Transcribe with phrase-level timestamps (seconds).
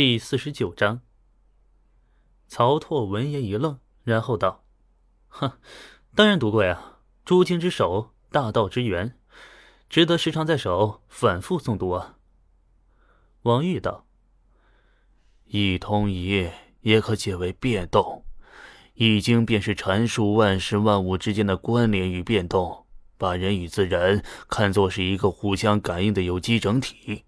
[0.00, 1.02] 第四十九章。
[2.48, 4.64] 曹拓闻言一愣，然后道
[5.28, 5.58] ：“哼，
[6.14, 7.00] 当然读过呀。
[7.26, 9.18] 诸经之首，大道之源，
[9.90, 12.16] 值得时常在手，反复诵读啊。”
[13.44, 14.06] 王玉道
[15.44, 16.48] ：“一通一
[16.80, 18.24] 也可解为变动，
[18.94, 22.86] 易经便是阐述万事万物之间的关联与变动，
[23.18, 27.26] 把人与自然看作是一个互相感应的有机整体。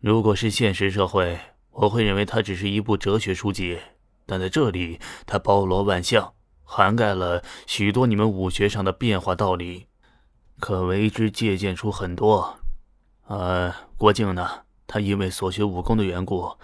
[0.00, 1.38] 如果是现实社会，
[1.72, 3.78] 我会认为它只是一部哲学书籍。”
[4.24, 9.88] 但在这里，它包罗万象，涵盖了许多你们武学上的变化道理，
[10.60, 12.58] 可为之借鉴出很多。
[13.26, 16.56] 呃，郭靖呢，他因为所学武功的缘故，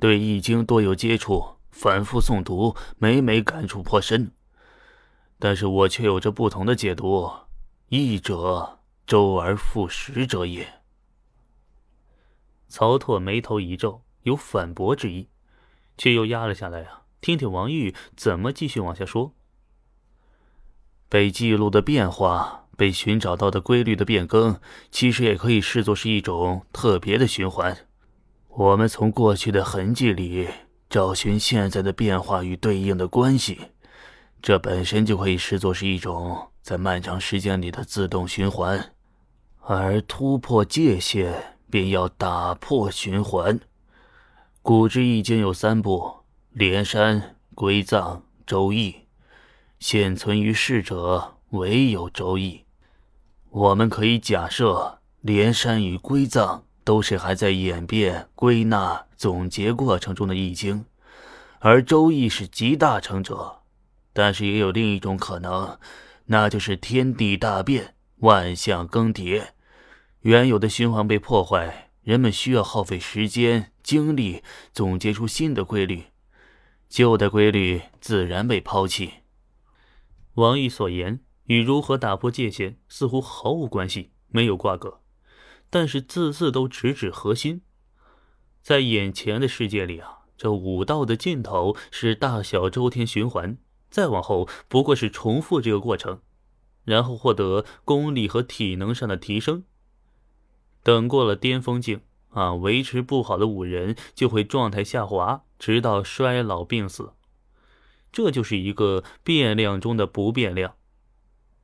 [0.00, 4.32] 对《易经》多有接触，反复诵读，每每感触颇深。
[5.38, 7.30] 但是我却有着不同的解读：
[7.88, 10.82] 易者，周而复始者也。
[12.66, 15.28] 曹拓眉头一皱，有反驳之意，
[15.96, 17.04] 却又压了下来啊。
[17.22, 19.32] 听听王玉怎么继续往下说。
[21.08, 27.86] 被记录的变化，被寻找到的规律的变更，其实也可以视作是一种特别的循环。
[28.48, 30.48] 我们从过去的痕迹里
[30.90, 33.58] 找寻现在的变化与对应的关系，
[34.42, 38.92] 这本身就可以视作是一种在漫长时间里的自动循环。
[39.60, 43.58] 而突破界限，便要打破循环。
[44.66, 46.20] 古之易经有三部。
[46.50, 48.94] 连山、归藏、周易，
[49.78, 52.64] 现存于世者唯有周易。
[53.50, 60.86] 我们可以假设，连山与归藏都是还在演变、归纳、总结过程中的易经，
[61.58, 63.56] 而周易是集大成者。
[64.14, 65.78] 但是也有另一种可能，
[66.24, 69.48] 那就是天地大变，万象更迭，
[70.20, 76.04] 原有的循环被破坏，人们需要耗费时间、精力总结出新的规律。
[76.88, 79.14] 旧的规律自然被抛弃。
[80.34, 85.00] 王毅所言与如何打破界限似乎毫无关系，没有瓜葛，
[85.70, 87.62] 但是字字都直指核心。
[88.62, 93.58] 在眼前的世界里啊，这武道的尽头是大小周天循环，
[93.90, 96.20] 再往后不过是重复这个过程，
[96.84, 99.64] 然后获得功力和体能上的提升。
[100.84, 102.02] 等过了巅峰境。
[102.30, 107.12] 啊，维持不好的武人就会状态下滑，直到衰老病死。
[108.10, 110.74] 这就是一个变量中的不变量。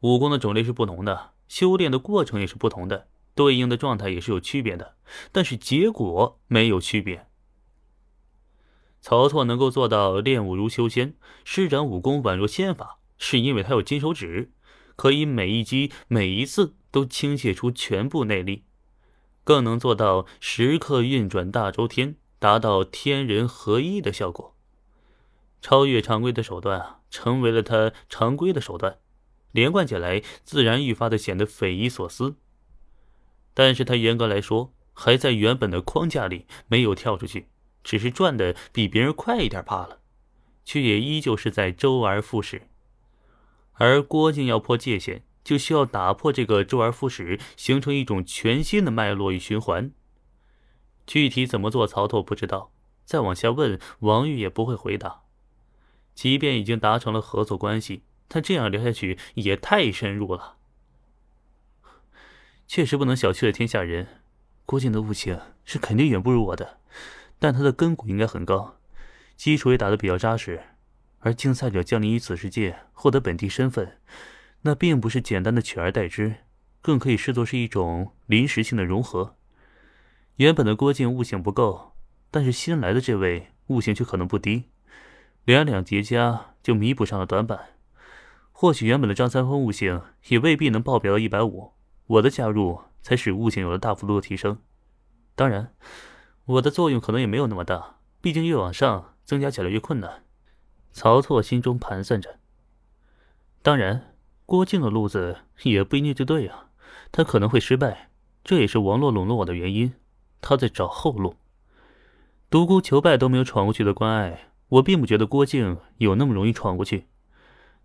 [0.00, 4.96] 武功的种类是不同的，修炼的过程也是不同的，对应的状态也是有区别的，
[5.30, 7.26] 但是结果没有区别。
[9.02, 11.14] 曹操能够做到练武如修仙，
[11.44, 14.50] 施展武功宛若仙法，是因为他有金手指，
[14.96, 18.64] 可以每一击、每一次都倾泻出全部内力。
[19.44, 24.56] 更能做到时刻运转大周天，达到天人合一的效果，
[25.60, 28.98] 超越常规的手段啊，成为了他常规的手段，
[29.52, 32.36] 连贯起来自然愈发的显得匪夷所思。
[33.52, 37.48] 但是他严格来说还在原本的框架里，没有跳出去，
[37.82, 40.00] 只是转的比别人快一点罢了，
[40.64, 42.62] 却也依旧是在周而复始。
[43.74, 45.24] 而郭靖要破界限。
[45.44, 49.92] 就需要打破这个周而复始，形成一种全新的脉络与循环。
[51.06, 52.72] 具体怎么做，曹拓不知道。
[53.04, 55.20] 再往下问，王玉也不会回答。
[56.14, 60.56] 即便已经达成了合作关系，他这样聊下去也太深入了。
[62.66, 64.22] 确实不能小觑了天下人。
[64.64, 66.78] 郭靖的悟性是肯定远不如我的，
[67.38, 68.78] 但他的根骨应该很高，
[69.36, 70.62] 基础也打得比较扎实。
[71.18, 73.98] 而竞赛者降临于此世界，获得本地身份。
[74.66, 76.36] 那并不是简单的取而代之，
[76.80, 79.36] 更可以视作是一种临时性的融合。
[80.36, 81.92] 原本的郭靖悟性不够，
[82.30, 84.70] 但是新来的这位悟性却可能不低，
[85.44, 87.76] 两两叠加就弥补上了短板。
[88.52, 91.74] 或许原本的张三丰悟性也未必能爆表到一百五，
[92.06, 94.58] 我的加入才使悟性有了大幅度的提升。
[95.34, 95.74] 当然，
[96.46, 100.24] 我的作用可能也没有那么大，毕竟越往上增加起来越困难。
[100.90, 102.38] 曹错心中盘算着。
[103.62, 104.13] 当然。
[104.46, 106.66] 郭靖的路子也不一定就对啊，
[107.10, 108.10] 他可能会失败，
[108.44, 109.94] 这也是王洛笼络我的原因。
[110.40, 111.36] 他在找后路，
[112.50, 117.06] 独孤求败都没有闯过去的关隘，我并不觉得郭靖有那么容易闯过去。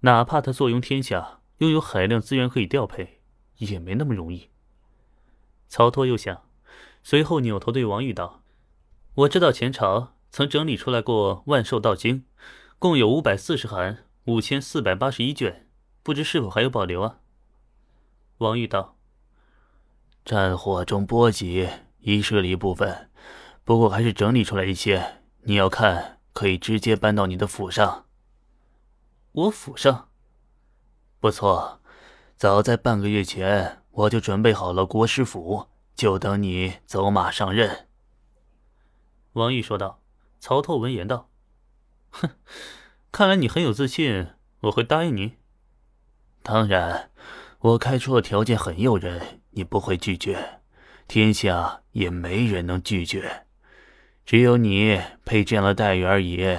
[0.00, 3.20] 哪怕他坐拥天下，拥有海量资源可以调配，
[3.58, 4.48] 也没那么容易。
[5.68, 6.44] 曹脱又想，
[7.02, 8.42] 随后扭头对王玉道
[9.14, 12.20] ：“我知道前朝曾整理出来过《万寿道经》，
[12.78, 15.64] 共有五百四十函，五千四百八十一卷。”
[16.06, 17.18] 不知是否还有保留啊？
[18.38, 18.96] 王玉道
[20.24, 21.68] ：“战火中波及，
[21.98, 23.10] 遗失了一部分，
[23.64, 28.06] 不过还是整理出来一些，你要看可以直接搬到你的府上。
[29.32, 30.08] 我府上？
[31.18, 31.80] 不错，
[32.36, 35.66] 早在半个月前我就准备好了国师府，
[35.96, 37.88] 就等你走马上任。
[39.32, 40.00] 王毅说道。
[40.38, 41.28] 曹透闻言道
[42.10, 42.30] ：“哼，
[43.10, 44.28] 看来你很有自信，
[44.60, 45.38] 我会答应你。
[46.46, 47.10] 当然，
[47.58, 50.60] 我开出的条件很诱人，你不会拒绝，
[51.08, 53.46] 天下也没人能拒绝，
[54.24, 56.56] 只有你配这样的待遇而已。”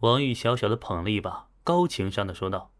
[0.00, 2.72] 王玉小小的捧了一把，高情商的说道：“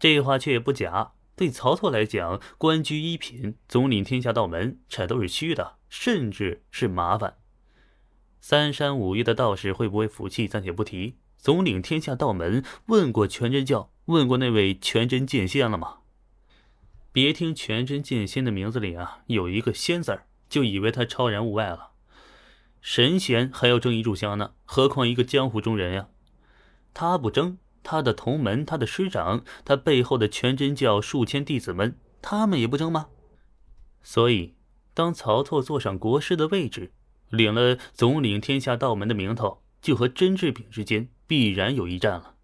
[0.00, 1.12] 这话却也不假。
[1.36, 7.36] 对曹操来讲，官居一品，总领天下道门，这都是虚的，甚至是麻烦。”
[8.42, 11.18] 三山五岳的道士会不会服气，暂且不提。
[11.38, 15.98] 总领天下道门，问过全真教，问过那位全真剑仙了吗？
[17.12, 21.90] 别听全真剑仙的名字里啊有一个“仙”字儿，就以为他超然物外了。
[22.80, 26.08] 神仙还要争一炷香呢，何况一个江湖中人呀？
[26.94, 33.08] 他不争，他的同门、他的师长、他背后的全真教数千弟子们，他们也不争吗？
[34.02, 34.54] 所以，
[34.94, 36.92] 当曹操坐上国师的位置。
[37.28, 42.35] 领了总领天下道门的名头，就和甄志炳之间必然有一战了。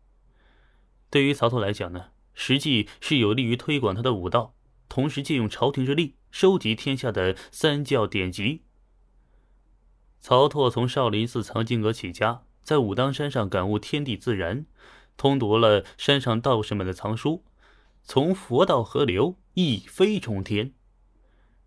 [1.12, 4.54] 对于曹操来讲呢，实际是有利于推广他的武道，
[4.88, 8.62] 同时借用朝廷之力收集天下的三教典籍。
[10.22, 14.64] 曹拓从少林寺藏经阁起家，在武当山上感悟天地自然，
[15.18, 17.44] 通读了山上道士们的藏书，
[18.02, 20.72] 从佛道合流，一飞冲天。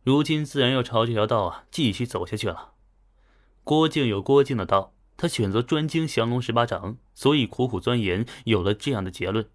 [0.01, 2.73] 如今自然要朝这条道啊继续走下去了。
[3.63, 9.49] 郭靖有郭靖的道，他选择专精降龙十八掌，所以苦苦钻研，有了这样的结论。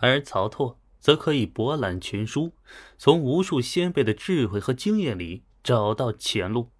[0.00, 2.54] 而曹拓则可以博览群书，
[2.96, 6.70] 从无数先辈的智慧和经验里找到前路。